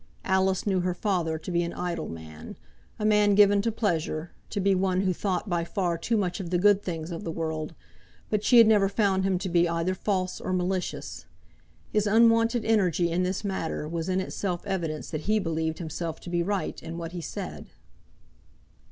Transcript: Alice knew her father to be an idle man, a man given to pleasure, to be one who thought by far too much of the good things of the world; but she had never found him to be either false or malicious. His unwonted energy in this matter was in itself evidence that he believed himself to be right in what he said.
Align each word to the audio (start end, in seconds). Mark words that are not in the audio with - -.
Alice 0.25 0.65
knew 0.65 0.79
her 0.79 0.95
father 0.95 1.37
to 1.37 1.51
be 1.51 1.61
an 1.61 1.73
idle 1.73 2.09
man, 2.09 2.57
a 2.97 3.05
man 3.05 3.35
given 3.35 3.61
to 3.61 3.71
pleasure, 3.71 4.31
to 4.49 4.59
be 4.59 4.73
one 4.73 5.01
who 5.01 5.13
thought 5.13 5.47
by 5.47 5.63
far 5.63 5.95
too 5.95 6.17
much 6.17 6.39
of 6.39 6.49
the 6.49 6.57
good 6.57 6.81
things 6.81 7.11
of 7.11 7.23
the 7.23 7.31
world; 7.31 7.75
but 8.31 8.43
she 8.43 8.57
had 8.57 8.65
never 8.65 8.89
found 8.89 9.23
him 9.23 9.37
to 9.37 9.47
be 9.47 9.69
either 9.69 9.93
false 9.93 10.41
or 10.41 10.53
malicious. 10.53 11.27
His 11.91 12.07
unwonted 12.07 12.65
energy 12.65 13.11
in 13.11 13.21
this 13.21 13.43
matter 13.43 13.87
was 13.87 14.09
in 14.09 14.19
itself 14.19 14.65
evidence 14.65 15.11
that 15.11 15.21
he 15.29 15.37
believed 15.37 15.77
himself 15.77 16.19
to 16.21 16.31
be 16.31 16.41
right 16.41 16.81
in 16.81 16.97
what 16.97 17.11
he 17.11 17.21
said. 17.21 17.67